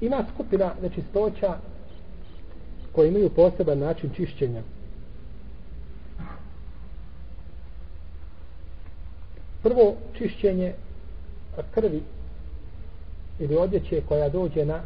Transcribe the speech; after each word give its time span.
Ima 0.00 0.24
skupina 0.34 0.74
nečistoća 0.82 1.56
koji 2.92 3.08
imaju 3.08 3.30
poseban 3.30 3.78
način 3.78 4.10
čišćenja. 4.16 4.62
Prvo 9.62 9.94
čišćenje 10.18 10.74
krvi 11.74 12.02
ili 13.38 13.56
odjeće 13.56 14.02
koja 14.08 14.28
dođe 14.28 14.64
na 14.64 14.80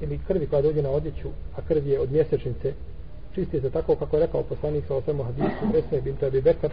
ili 0.00 0.20
krvi 0.26 0.46
koja 0.46 0.62
dođe 0.62 0.82
na 0.82 0.90
odjeću, 0.90 1.28
a 1.56 1.62
krv 1.68 1.86
je 1.86 2.00
od 2.00 2.12
mjesečnice, 2.12 2.72
čisti 3.34 3.60
se 3.60 3.70
tako 3.70 3.96
kako 3.96 4.16
je 4.16 4.26
rekao 4.26 4.42
poslanik 4.42 4.84
sa 4.88 4.94
osvemu 4.94 5.22
hadisu, 5.22 5.78
Esme 5.78 6.00
bin 6.00 6.16
Tabi 6.16 6.40
Bekar, 6.40 6.70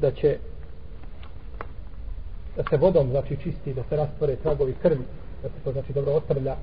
da 0.00 0.10
će 0.10 0.38
da 2.58 2.64
se 2.70 2.76
vodom 2.76 3.10
znači 3.10 3.36
čisti, 3.42 3.74
da 3.74 3.82
se 3.88 3.96
rastvore 3.96 4.36
tragovi 4.36 4.74
krvi, 4.82 5.04
da 5.42 5.48
se 5.48 5.54
to 5.64 5.72
znači 5.72 5.92
dobro 5.92 6.12
otrlja, 6.12 6.56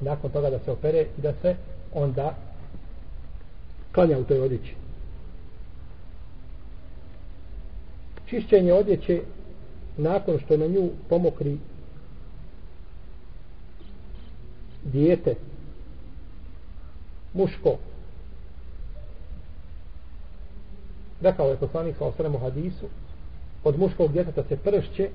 nakon 0.00 0.30
toga 0.30 0.50
da 0.50 0.58
se 0.58 0.70
opere 0.70 1.06
i 1.18 1.20
da 1.20 1.32
se 1.42 1.56
onda 1.94 2.34
klanja 3.92 4.18
u 4.18 4.24
toj 4.24 4.40
odjeći. 4.40 4.74
Čišćenje 8.26 8.72
odjeće 8.72 9.22
nakon 9.96 10.38
što 10.38 10.56
na 10.56 10.66
nju 10.66 10.90
pomokri 11.08 11.58
dijete 14.84 15.34
muško 17.34 17.76
rekao 21.20 21.50
je 21.50 21.56
poslanik 21.56 21.96
sa 21.96 22.04
osremu 22.04 22.38
hadisu 22.38 22.86
od 23.68 23.78
muškog 23.78 24.12
djeteta 24.12 24.42
se 24.48 24.56
pršće 24.56 25.08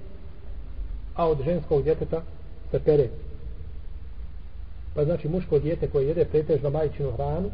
a 1.16 1.30
od 1.30 1.44
ženskog 1.46 1.84
djeteta 1.84 2.22
se 2.72 2.80
pere. 2.80 3.08
Pa 4.96 5.06
znači 5.06 5.30
muško 5.30 5.60
djete 5.60 5.88
koje 5.88 6.08
jede 6.08 6.26
pretežno 6.26 6.70
majčinu 6.70 7.12
hranu 7.12 7.50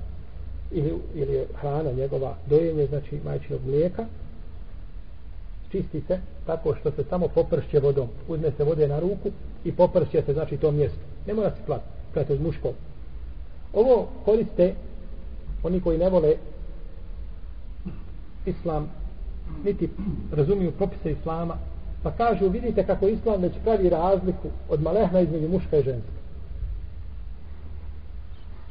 ili, 0.71 0.93
ili 1.15 1.33
je 1.33 1.47
hrana 1.55 1.91
njegova 1.91 2.35
dojenje 2.45 2.85
znači 2.85 3.19
majčinog 3.25 3.61
mlijeka 3.65 4.05
čisti 5.71 6.01
se 6.07 6.19
tako 6.45 6.75
što 6.79 6.91
se 6.91 7.03
samo 7.09 7.27
popršće 7.27 7.79
vodom. 7.79 8.07
Uzme 8.27 8.51
se 8.57 8.63
vode 8.63 8.87
na 8.87 8.99
ruku 8.99 9.31
i 9.63 9.71
popršće 9.71 10.23
se 10.25 10.33
znači 10.33 10.57
to 10.57 10.71
mjesto. 10.71 10.99
Ne 11.27 11.33
mora 11.33 11.51
se 11.51 11.61
plati 11.65 11.85
kada 12.13 12.33
je 12.33 12.39
muško 12.39 12.73
ovo 13.73 14.07
koriste 14.25 14.73
oni 15.63 15.81
koji 15.81 15.97
ne 15.97 16.09
vole 16.09 16.35
islam 18.45 18.89
niti 19.63 19.89
razumiju 20.31 20.71
propise 20.71 21.11
islama. 21.11 21.57
Pa 22.03 22.11
kažu 22.11 22.49
vidite 22.49 22.85
kako 22.85 23.07
islam 23.07 23.41
već 23.41 23.53
pravi 23.63 23.89
razliku 23.89 24.47
od 24.69 24.81
malehna 24.81 25.19
između 25.19 25.49
muška 25.49 25.77
i 25.77 25.83
ženska. 25.83 26.17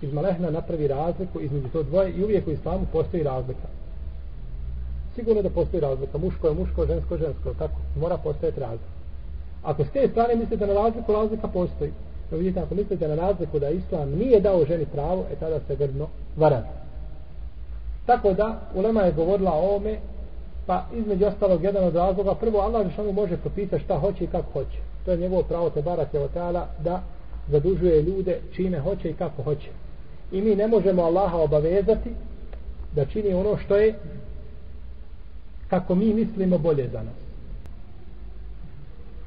Iz 0.03 0.13
malehna 0.13 0.51
napravi 0.51 0.89
razliku 0.89 1.41
između 1.41 1.69
to 1.69 1.83
dvoje 1.83 2.13
i 2.13 2.25
uvijek 2.25 2.47
u 2.47 2.51
islamu 2.51 2.87
postoji 2.93 3.23
razlika. 3.23 3.69
Sigurno 5.15 5.43
da 5.43 5.51
postoji 5.51 5.81
razlika. 5.81 6.19
Muško 6.19 6.49
je 6.49 6.55
muško, 6.55 6.87
žensko 6.87 7.15
je 7.15 7.21
žensko 7.21 7.55
tako, 7.59 7.81
mora 8.01 8.17
postojati 8.17 8.61
razlika. 8.61 8.97
Ako 9.63 9.85
s 9.85 9.91
te 9.91 10.09
strane 10.09 10.37
mislite 10.37 10.67
na 10.67 10.75
razliku 10.75 11.13
razlika 11.13 11.49
postoji. 11.49 11.93
No 12.31 12.39
vidite 12.39 12.61
ako 12.61 12.75
mislite 12.75 13.09
na 13.09 13.15
razliku 13.15 13.59
da 13.59 13.69
islam 13.69 14.11
nije 14.11 14.41
dao 14.41 14.65
ženi 14.65 14.87
pravo 14.87 15.25
e 15.33 15.37
tada 15.37 15.61
se 15.67 15.77
grdno 15.77 16.07
varate. 16.37 16.69
Tako 18.07 18.33
da 18.33 18.61
ulema 18.75 19.01
je 19.01 19.13
govorila 19.13 19.53
o 19.53 19.77
ome 19.77 19.99
pa 20.67 20.85
između 20.95 21.27
ostalog 21.27 21.65
jedan 21.65 21.85
od 21.85 21.95
razloga 21.95 22.35
prvo 22.35 22.61
Allah 22.61 22.89
Žešanu 22.89 23.13
može 23.13 23.37
propisati 23.37 23.85
šta 23.85 23.99
hoće 23.99 24.25
i 24.25 24.27
kako 24.27 24.53
hoće 24.53 24.79
to 25.05 25.11
je 25.11 25.17
njegovo 25.17 25.43
pravo 25.43 25.71
te 25.71 25.83
barate 25.83 26.19
od 26.21 26.31
da 26.85 27.03
zadužuje 27.49 28.03
ljude 28.03 28.41
čime 28.53 28.81
hoće 28.81 29.11
i 29.11 29.15
kako 29.15 29.43
hoće 29.43 29.69
i 30.33 30.41
mi 30.41 30.55
ne 30.55 30.67
možemo 30.67 31.03
Allaha 31.03 31.37
obavezati 31.37 32.11
da 32.93 33.05
čini 33.05 33.35
ono 33.35 33.59
što 33.59 33.77
je 33.77 33.95
kako 35.71 35.95
mi 35.95 36.15
mislimo 36.15 36.59
bolje 36.59 36.89
za 36.89 37.03
nas. 37.03 37.15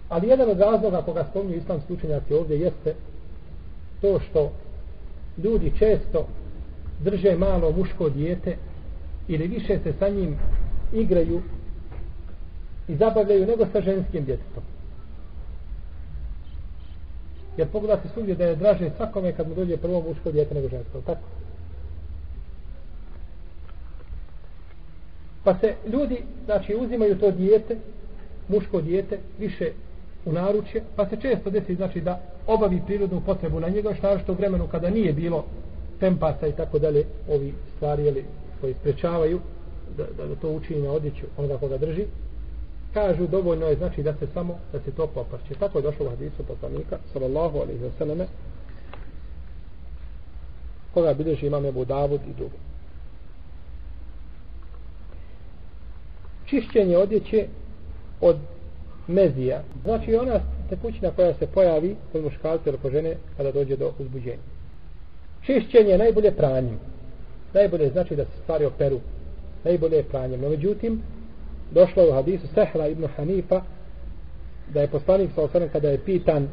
Ali 0.09 0.27
jedan 0.27 0.49
od 0.49 0.59
razloga 0.59 1.01
koga 1.01 1.25
spomnju 1.29 1.55
islamski 1.55 1.93
učenjaci 1.93 2.33
ovdje 2.33 2.59
jeste 2.59 2.95
to 4.01 4.19
što 4.19 4.51
ljudi 5.43 5.73
često 5.79 6.27
drže 6.99 7.35
malo 7.35 7.71
muško 7.71 8.09
dijete 8.09 8.57
ili 9.27 9.47
više 9.47 9.79
se 9.83 9.93
sa 9.99 10.09
njim 10.09 10.37
igraju 10.93 11.41
i 12.87 12.95
zabavljaju 12.95 13.47
nego 13.47 13.65
sa 13.71 13.81
ženskim 13.81 14.25
djetetom. 14.25 14.63
Jer 17.57 17.67
pogledate 17.67 18.09
svugdje 18.13 18.35
da 18.35 18.45
je 18.45 18.55
draže 18.55 18.89
svakome 18.97 19.31
kad 19.31 19.47
mu 19.47 19.55
dođe 19.55 19.77
prvo 19.77 20.03
muško 20.07 20.31
djete 20.31 20.55
nego 20.55 20.69
žensko. 20.69 21.01
Tako? 21.05 21.21
Pa 25.43 25.55
se 25.59 25.75
ljudi, 25.91 26.23
znači, 26.45 26.75
uzimaju 26.75 27.19
to 27.19 27.31
dijete, 27.31 27.77
muško 28.47 28.81
dijete, 28.81 29.19
više 29.39 29.71
u 30.25 30.31
naručje, 30.31 30.83
pa 30.95 31.09
se 31.09 31.17
često 31.21 31.49
desi, 31.49 31.75
znači, 31.75 32.01
da 32.01 32.21
obavi 32.47 32.81
prirodnu 32.85 33.21
potrebu 33.25 33.59
na 33.59 33.69
njega, 33.69 33.93
što 33.93 34.19
što 34.19 34.31
u 34.31 34.35
vremenu 34.35 34.67
kada 34.67 34.89
nije 34.89 35.13
bilo 35.13 35.45
tempasa 35.99 36.47
i 36.47 36.51
tako 36.51 36.79
dalje, 36.79 37.05
ovi 37.29 37.53
stvari, 37.75 38.05
jeli, 38.05 38.25
koji 38.61 38.73
sprečavaju 38.73 39.39
da, 39.97 40.03
da, 40.17 40.25
da 40.25 40.35
to 40.35 40.49
učini 40.49 40.81
na 40.81 40.91
odjeću 40.91 41.25
onoga 41.37 41.57
koga 41.57 41.77
drži, 41.77 42.05
kažu 42.93 43.27
dovoljno 43.27 43.65
je 43.65 43.75
znači 43.75 44.03
da 44.03 44.13
se 44.13 44.27
samo 44.33 44.59
da 44.73 44.79
se 44.79 44.91
to 44.91 45.07
poprče. 45.07 45.53
Tako 45.59 45.77
je 45.77 45.81
došlo 45.81 46.05
u 46.05 46.09
hadisu 46.09 46.43
poslanika 46.47 46.97
sallallahu 47.13 47.57
alejhi 47.57 47.83
ve 47.83 47.91
selleme 47.97 48.27
koga 50.93 51.13
bilježi 51.13 51.47
imam 51.47 51.65
Ebu 51.65 51.85
Davud 51.85 52.21
i 52.21 52.33
drugi. 52.37 52.55
Čišćenje 56.45 56.97
odjeće 56.97 57.47
od 58.21 58.37
mezija. 59.07 59.63
Znači 59.83 60.15
ona 60.15 60.39
tekućina 60.69 61.11
koja 61.11 61.33
se 61.33 61.47
pojavi 61.47 61.95
kod 62.11 62.23
muškalca 62.23 62.69
ili 62.69 62.77
kod 62.77 62.91
žene 62.91 63.15
kada 63.37 63.51
dođe 63.51 63.75
do 63.75 63.91
uzbuđenja. 63.99 64.43
Čišćenje 65.45 65.89
je 65.89 65.97
najbolje 65.97 66.31
pranjem. 66.31 66.79
Najbolje 67.53 67.89
znači 67.89 68.15
da 68.15 68.25
se 68.25 68.31
stvari 68.43 68.65
operu. 68.65 68.99
Najbolje 69.63 69.97
je 69.97 70.03
pranjem. 70.03 70.41
No 70.41 70.49
međutim, 70.49 71.01
došlo 71.71 72.03
je 72.03 72.09
u 72.09 72.13
hadisu 72.13 72.47
Sehla 72.47 72.87
ibn 72.87 73.07
Hanifa 73.15 73.61
da 74.73 74.81
je 74.81 74.87
poslanik 74.87 75.31
sa 75.35 75.41
osvrame 75.41 75.69
kada 75.69 75.89
je 75.89 76.03
pitan 76.05 76.47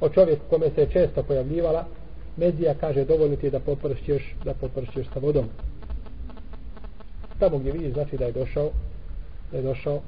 o 0.00 0.08
čovjeku 0.08 0.42
kome 0.50 0.70
se 0.70 0.80
je 0.80 0.90
često 0.90 1.22
pojavljivala 1.22 1.84
Medija 2.36 2.74
kaže 2.74 3.04
dovoljno 3.04 3.36
ti 3.36 3.46
je 3.46 3.50
da 3.50 3.60
popršćeš 3.60 4.34
da 4.44 4.54
popršćeš 4.54 5.06
sa 5.14 5.20
vodom 5.20 5.44
tamo 7.38 7.58
gdje 7.58 7.72
vidiš 7.72 7.92
znači 7.92 8.16
da 8.16 8.24
je 8.24 8.32
došao 8.32 8.70
da 9.52 9.56
je 9.56 9.62
došao 9.62 10.00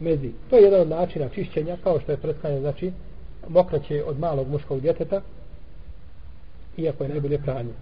mezi. 0.00 0.30
To 0.50 0.56
je 0.56 0.62
jedan 0.62 0.80
od 0.80 0.88
načina 0.88 1.28
čišćenja 1.28 1.76
kao 1.84 2.00
što 2.00 2.12
je 2.12 2.18
prskanje 2.18 2.60
znači 2.60 2.92
mokraće 3.48 4.04
od 4.04 4.18
malog 4.18 4.48
muškog 4.48 4.80
djeteta 4.80 5.20
iako 6.76 7.04
je 7.04 7.08
najbolje 7.08 7.38
pranje. 7.38 7.72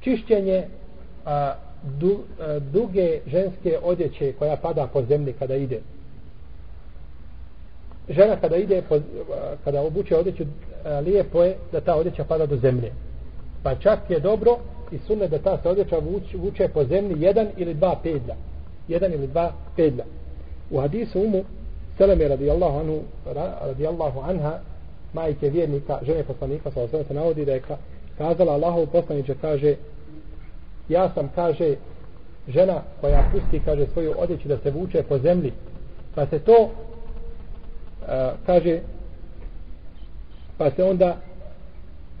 Čišćenje 0.00 0.64
a, 1.24 1.54
du, 1.82 2.18
e, 2.40 2.60
duge 2.60 3.20
ženske 3.26 3.78
odjeće 3.82 4.32
koja 4.38 4.56
pada 4.56 4.86
po 4.92 5.02
zemlji 5.02 5.32
kada 5.32 5.56
ide. 5.56 5.80
Žena 8.08 8.36
kada 8.40 8.56
ide, 8.56 8.82
po, 8.88 8.96
e, 8.96 9.00
kada 9.64 9.82
obuče 9.82 10.16
odjeću, 10.16 10.42
e, 10.42 11.00
lijepo 11.00 11.42
je 11.42 11.56
da 11.72 11.80
ta 11.80 11.96
odjeća 11.96 12.24
pada 12.24 12.46
do 12.46 12.56
zemlje. 12.56 12.92
Pa 13.62 13.74
čak 13.74 13.98
je 14.08 14.20
dobro 14.20 14.58
i 14.92 14.98
sunne 14.98 15.28
da 15.28 15.38
ta 15.38 15.58
se 15.62 15.68
odjeća 15.68 15.98
vuče, 15.98 16.36
vuče 16.36 16.68
po 16.68 16.84
zemlji 16.84 17.22
jedan 17.22 17.48
ili 17.56 17.74
dva 17.74 17.96
pedlja. 18.02 18.34
Jedan 18.88 19.12
ili 19.12 19.26
dva 19.26 19.52
pedlja. 19.76 20.04
U 20.70 20.80
hadisu 20.80 21.20
umu 21.20 21.44
Seleme 21.98 22.28
radijallahu 22.28 22.78
anhu 22.78 23.00
radijallahu 23.62 24.20
anha 24.20 24.58
majke 25.12 25.50
vjernika, 25.50 25.98
žene 26.02 26.24
poslanika 26.24 26.70
sa 26.70 26.80
osvrame 26.80 27.04
se 27.04 27.14
navodi 27.14 27.44
da 27.44 27.52
je 27.52 27.62
kazala 28.18 28.52
Allahov 28.52 28.86
poslaniče 28.86 29.34
kaže 29.40 29.74
ja 30.88 31.10
sam 31.14 31.30
kaže 31.34 31.76
žena 32.48 32.82
koja 33.00 33.28
pusti 33.32 33.60
kaže 33.64 33.86
svoju 33.86 34.14
odjeću 34.18 34.48
da 34.48 34.58
se 34.58 34.70
vuče 34.70 35.02
po 35.02 35.18
zemlji. 35.18 35.52
Pa 36.14 36.26
se 36.26 36.38
to 36.38 36.70
a, 38.08 38.32
kaže 38.46 38.80
pa 40.58 40.70
se 40.70 40.84
onda 40.84 41.16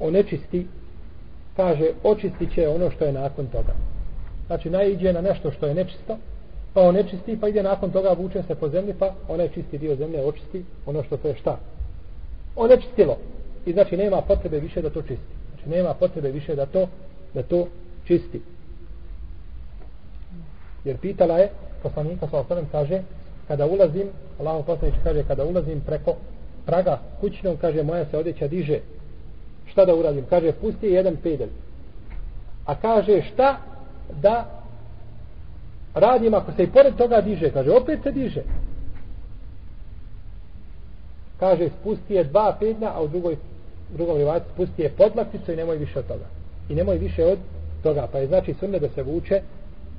onečisti 0.00 0.66
kaže 1.56 1.90
očistit 2.02 2.54
će 2.54 2.68
ono 2.68 2.90
što 2.90 3.04
je 3.04 3.12
nakon 3.12 3.46
toga. 3.46 3.72
Znači 4.46 4.70
najđe 4.70 5.12
na 5.12 5.20
nešto 5.20 5.50
što 5.50 5.66
je 5.66 5.74
nečisto 5.74 6.18
pa 6.74 6.82
onečisti 6.82 7.38
pa 7.40 7.48
ide 7.48 7.62
nakon 7.62 7.90
toga 7.90 8.12
vuče 8.12 8.42
se 8.42 8.54
po 8.54 8.68
zemlji 8.68 8.94
pa 8.98 9.14
onaj 9.28 9.48
čisti 9.48 9.78
dio 9.78 9.96
zemlje 9.96 10.24
očisti 10.24 10.64
ono 10.86 11.02
što 11.02 11.16
se 11.16 11.28
je 11.28 11.36
šta? 11.36 11.58
Onečistilo. 12.56 13.16
I 13.66 13.72
znači 13.72 13.96
nema 13.96 14.22
potrebe 14.22 14.60
više 14.60 14.82
da 14.82 14.90
to 14.90 15.02
čisti. 15.02 15.34
Znači 15.54 15.68
nema 15.68 15.94
potrebe 15.94 16.30
više 16.30 16.54
da 16.54 16.66
to 16.66 16.88
da 17.34 17.42
to 17.42 17.66
čisti 18.04 18.40
jer 20.88 20.96
pitala 20.96 21.38
je 21.38 21.50
poslanika 21.82 22.26
sa 22.30 22.40
osanem 22.40 22.66
kaže 22.72 23.02
kada 23.48 23.66
ulazim 23.66 24.08
Allaho 24.40 24.62
poslanič 24.62 24.94
kaže 25.04 25.22
kada 25.22 25.44
ulazim 25.44 25.80
preko 25.80 26.16
praga 26.66 26.98
kućnom 27.20 27.56
kaže 27.56 27.82
moja 27.82 28.04
se 28.04 28.18
odjeća 28.18 28.48
diže. 28.48 28.80
Šta 29.66 29.84
da 29.84 29.94
uradim? 29.94 30.24
Kaže 30.30 30.52
pusti 30.52 30.86
jedan 30.86 31.16
pedelj. 31.16 31.50
a 32.64 32.74
kaže 32.74 33.22
šta 33.22 33.56
da 34.22 34.46
radim 35.94 36.34
ako 36.34 36.52
se 36.52 36.62
i 36.62 36.70
pored 36.70 36.96
toga 36.96 37.20
diže? 37.20 37.50
Kaže 37.50 37.70
opet 37.70 38.02
se 38.02 38.12
diže. 38.12 38.42
Kaže 41.40 41.68
spusti 41.80 42.14
je 42.14 42.24
dva 42.24 42.56
pedlja 42.60 42.92
a 42.94 43.02
u 43.02 43.08
drugoj 43.08 43.36
drugom 43.96 44.16
rivajtu 44.16 44.46
spusti 44.54 44.82
je 44.82 44.90
podlakticu 44.90 45.52
i 45.52 45.56
nemoj 45.56 45.76
više 45.76 45.98
od 45.98 46.06
toga. 46.06 46.24
I 46.68 46.74
nemoj 46.74 46.98
više 46.98 47.24
od 47.24 47.38
toga. 47.82 48.08
Pa 48.12 48.18
je 48.18 48.26
znači 48.26 48.54
sunne 48.54 48.78
da 48.78 48.88
se 48.88 49.02
vuče 49.02 49.42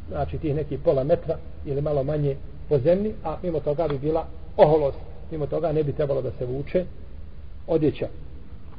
znači 0.10 0.38
tih 0.38 0.56
neki 0.56 0.78
pola 0.78 1.04
metra 1.04 1.38
ili 1.66 1.82
malo 1.82 2.04
manje 2.04 2.36
po 2.70 2.78
zemlji 2.78 3.14
a 3.24 3.38
mimo 3.44 3.60
toga 3.60 3.88
bi 3.88 3.98
bila 3.98 4.26
oholost. 4.58 4.98
Mimo 5.32 5.48
toga 5.48 5.72
ne 5.72 5.84
bi 5.84 5.94
trebalo 5.94 6.22
da 6.22 6.32
se 6.32 6.46
vuče 6.46 6.86
odjeća. 7.68 8.08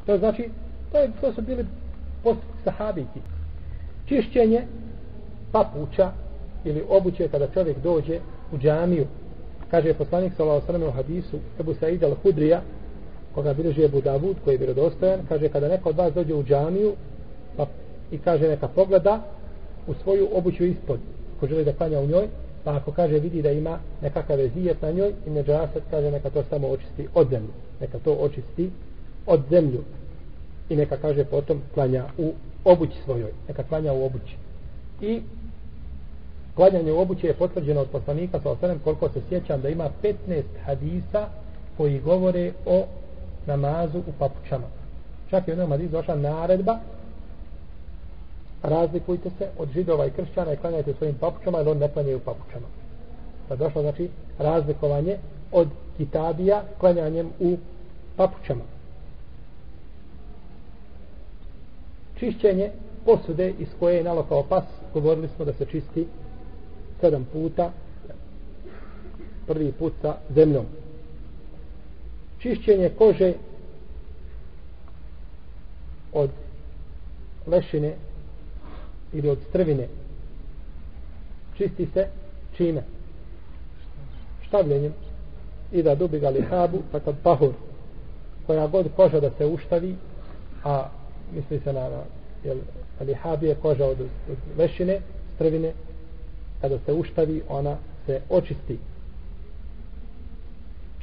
To 0.07 0.19
znači 0.19 0.49
to, 0.93 0.99
je, 0.99 1.11
to 1.21 1.33
su 1.33 1.43
bili 1.43 1.67
post 2.23 2.41
sahabiki 2.65 3.21
čišćenje 4.07 4.63
papuča 5.53 6.13
ili 6.65 6.85
obuće 6.89 7.29
kada 7.29 7.47
čovjek 7.55 7.79
dođe 7.79 8.19
u 8.53 8.59
džamiju. 8.59 9.07
Kaže 9.71 9.95
poslanik 9.95 10.33
sallallahu 10.37 10.87
u 10.89 10.91
hadisu 10.91 11.39
Ebu 11.61 11.75
Said 11.75 12.03
al-Hudrija 12.03 12.61
koga 13.35 13.55
bilježi 13.55 13.85
Ebu 13.85 14.01
Davud 14.01 14.37
koji 14.45 14.55
je 14.55 14.59
vjerodostojan 14.59 15.21
kaže 15.29 15.49
kada 15.49 15.69
neko 15.69 15.89
od 15.89 15.97
vas 15.97 16.15
dođe 16.15 16.35
u 16.35 16.45
džamiju 16.45 16.93
pa 17.57 17.67
i 18.11 18.19
kaže 18.19 18.49
neka 18.49 18.69
pogleda 18.69 19.21
u 19.87 19.95
svoju 19.95 20.29
obuću 20.33 20.65
ispod 20.65 20.99
ko 21.41 21.47
želi 21.47 21.65
da 21.65 21.73
klanja 21.73 22.01
u 22.01 22.07
njoj 22.07 22.29
pa 22.65 22.77
ako 22.77 22.93
kaže 22.93 23.19
vidi 23.19 23.43
da 23.43 23.51
ima 23.51 23.79
nekakav 24.03 24.39
zijet 24.55 24.83
na 24.83 24.91
njoj 24.91 25.13
i 25.27 25.31
neđaset 25.31 25.83
kaže 25.91 26.11
neka 26.11 26.31
to 26.31 26.43
samo 26.51 26.69
očisti 26.69 27.09
od 27.15 27.29
zemlju 27.31 27.53
neka 27.81 27.99
to 27.99 28.13
očisti 28.13 28.71
od 29.27 29.41
zemlju. 29.51 29.85
I 30.69 30.77
neka 30.77 30.97
kaže 30.97 31.25
potom 31.25 31.63
klanja 31.75 32.05
u 32.19 32.33
obući 32.65 32.97
svojoj. 33.05 33.33
Neka 33.49 33.63
klanja 33.63 33.93
u 33.93 34.05
obući. 34.05 34.37
I 35.01 35.23
klanjanje 36.55 36.93
u 36.93 37.01
obući 37.01 37.27
je 37.27 37.35
potvrđeno 37.35 37.81
od 37.81 37.89
poslanika 37.89 38.41
sa 38.41 38.51
osanem 38.51 38.79
koliko 38.85 39.09
se 39.09 39.21
sjećam 39.29 39.61
da 39.61 39.69
ima 39.69 39.91
15 40.03 40.43
hadisa 40.65 41.29
koji 41.77 42.01
govore 42.01 42.53
o 42.67 42.85
namazu 43.47 43.99
u 43.99 44.13
papučama. 44.19 44.67
Čak 45.31 45.49
je 45.49 45.51
u 45.51 45.55
jednom 45.55 45.71
hadisu 45.71 45.93
došla 45.93 46.15
naredba 46.15 46.79
razlikujte 48.63 49.31
se 49.39 49.49
od 49.59 49.69
židova 49.73 50.07
i 50.07 50.11
kršćana 50.11 50.53
i 50.53 50.57
klanjajte 50.57 50.95
svojim 50.95 51.15
papučama 51.15 51.59
jer 51.59 51.69
on 51.69 51.79
ne 51.79 51.89
klanjaju 51.89 52.21
papučama. 52.21 52.67
Pa 53.49 53.57
došlo 53.57 53.83
znači 53.83 54.09
razlikovanje 54.39 55.17
od 55.53 55.69
kitabija 55.97 56.63
klanjanjem 56.79 57.31
u 57.41 57.57
papučama. 58.17 58.63
Čišćenje 62.19 62.71
posude 63.05 63.53
iz 63.59 63.69
koje 63.79 63.97
je 63.97 64.05
nalokao 64.05 64.43
pas 64.43 64.65
govorili 64.95 65.29
smo 65.29 65.45
da 65.45 65.53
se 65.53 65.67
čisti 65.67 66.07
sedam 67.01 67.27
puta 67.33 67.73
prvi 69.47 69.73
put 69.73 69.93
sa 70.03 70.15
zemljom. 70.35 70.65
Čišćenje 72.39 72.91
kože 72.99 73.33
od 76.13 76.31
lešine 77.47 77.95
ili 79.13 79.29
od 79.29 79.39
strvine. 79.49 79.89
Čisti 81.57 81.87
se 81.95 82.07
čime? 82.57 82.83
Štavljenjem. 84.47 84.93
I 85.73 85.83
da 85.83 85.95
dubi 85.95 86.19
ga 86.19 86.29
lihabu 86.29 86.79
pa 86.93 87.01
kad 87.01 87.15
pahur 87.23 87.53
koja 88.47 88.67
god 88.67 88.87
koža 88.97 89.21
da 89.21 89.31
se 89.31 89.47
uštavi 89.47 89.95
a 90.65 90.89
misli 91.35 91.61
se 91.65 91.73
na 91.73 91.89
na 91.89 92.03
jel, 92.45 92.59
lihab 93.01 93.43
je 93.43 93.55
koža 93.55 93.87
od, 93.87 94.01
od 94.01 94.59
lešine 94.59 95.01
strvine 95.35 95.73
kada 96.61 96.79
se 96.79 96.93
uštavi 96.93 97.43
ona 97.49 97.77
se 98.07 98.21
očisti. 98.31 98.79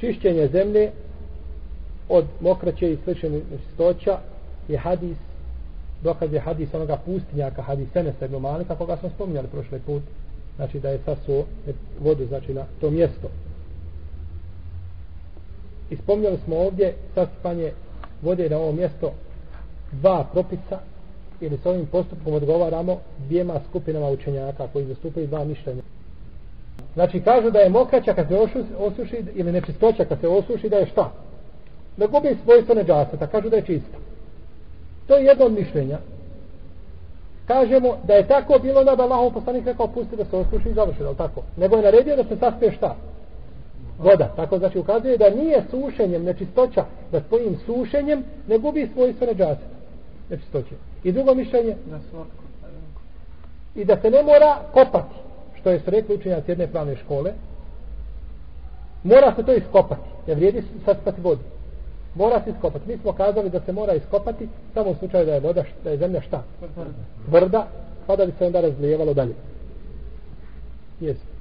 Čišćenje 0.00 0.48
zemlje 0.48 0.90
od 2.08 2.24
mokraće 2.40 2.92
i 2.92 2.98
sličnih 3.04 3.32
nečistoća 3.50 4.18
je 4.68 4.78
hadis 4.78 5.16
dokaz 6.02 6.32
je 6.32 6.40
hadis 6.40 6.74
onoga 6.74 6.96
pustinjaka 6.96 7.62
hadis 7.62 7.96
Enesa 7.96 8.24
ibn 8.24 8.36
Malika 8.36 8.74
koga 8.74 8.96
smo 8.96 9.08
spominjali 9.08 9.48
prošle 9.48 9.78
put. 9.78 10.02
Znači 10.56 10.80
da 10.80 10.88
je 10.88 10.98
sasuo 11.04 11.44
vodu 12.00 12.26
znači 12.26 12.54
na 12.54 12.64
to 12.80 12.90
mjesto. 12.90 13.28
I 15.90 15.96
spominjali 15.96 16.38
smo 16.44 16.56
ovdje 16.56 16.94
sasipanje 17.14 17.72
vode 18.22 18.50
na 18.50 18.56
ovo 18.56 18.72
mjesto 18.72 19.12
dva 19.92 20.24
propisa 20.32 20.78
ili 21.40 21.58
s 21.62 21.66
ovim 21.66 21.86
postupkom 21.86 22.34
odgovaramo 22.34 22.98
dvijema 23.18 23.60
skupinama 23.68 24.08
učenjaka 24.08 24.68
koji 24.72 24.86
zastupaju 24.86 25.26
dva 25.26 25.44
mišljenja. 25.44 25.82
Znači 26.94 27.20
kažu 27.20 27.50
da 27.50 27.58
je 27.58 27.68
mokraća 27.68 28.14
kad 28.14 28.28
se 28.28 28.38
osuši 28.78 29.24
ili 29.34 29.52
nečistoća 29.52 30.04
kad 30.04 30.20
se 30.20 30.28
osuši 30.28 30.68
da 30.68 30.76
je 30.76 30.86
šta? 30.86 31.12
Da 31.96 32.06
gubi 32.06 32.36
svojstvo 32.44 32.74
neđaseta 32.74 33.26
kažu 33.26 33.48
da 33.48 33.56
je 33.56 33.66
čista. 33.66 33.98
To 35.08 35.16
je 35.16 35.24
jedno 35.24 35.44
od 35.44 35.52
mišljenja. 35.52 35.98
Kažemo 37.46 37.96
da 38.06 38.14
je 38.14 38.28
tako 38.28 38.58
bilo 38.58 38.84
da 38.84 38.90
Allah 38.90 39.32
poslanik 39.34 39.66
rekao 39.66 39.86
pusti 39.86 40.16
da 40.16 40.24
se 40.24 40.36
osuši 40.36 40.68
i 40.68 40.74
završi, 40.74 41.02
da 41.02 41.14
tako? 41.14 41.42
Nego 41.56 41.76
je 41.76 41.82
naredio 41.82 42.16
da 42.16 42.24
se 42.24 42.36
saspije 42.36 42.72
šta? 42.72 42.96
Voda. 43.98 44.32
Tako 44.36 44.58
znači 44.58 44.78
ukazuje 44.78 45.18
da 45.18 45.30
nije 45.30 45.62
sušenjem 45.70 46.24
nečistoća, 46.24 46.84
da 47.12 47.20
svojim 47.28 47.56
sušenjem 47.66 48.24
ne 48.48 48.58
gubi 48.58 48.90
svojstvo 48.94 49.26
neđaseta. 49.26 49.76
Nečistoće. 50.30 50.74
I 51.04 51.12
drugo 51.12 51.34
mišljenje? 51.34 51.76
I 53.74 53.84
da 53.84 54.00
se 54.00 54.10
ne 54.10 54.22
mora 54.22 54.56
kopati, 54.72 55.14
što 55.60 55.70
je 55.70 55.80
se 55.80 55.90
rekli 55.90 56.14
učenjac 56.14 56.48
jedne 56.48 56.66
pravne 56.66 56.96
škole, 56.96 57.32
mora 59.02 59.34
se 59.36 59.42
to 59.42 59.54
iskopati, 59.54 60.08
jer 60.26 60.36
vrijedi 60.36 60.62
saspati 60.84 61.20
vodu 61.20 61.57
mora 62.14 62.40
se 62.44 62.50
iskopati. 62.50 62.88
Mi 62.88 62.98
smo 62.98 63.12
kazali 63.12 63.50
da 63.50 63.60
se 63.60 63.72
mora 63.72 63.94
iskopati 63.94 64.48
samo 64.74 64.90
u 64.90 64.94
slučaju 64.94 65.26
da 65.26 65.34
je 65.34 65.40
voda, 65.40 65.64
da 65.84 65.90
je 65.90 65.98
zemlja 65.98 66.20
šta? 66.20 66.42
Tvrda, 67.28 67.66
pa 68.06 68.16
da 68.16 68.26
bi 68.26 68.32
se 68.38 68.46
onda 68.46 68.60
razlijevalo 68.60 69.14
dalje. 69.14 69.34
Jesi. 71.00 71.37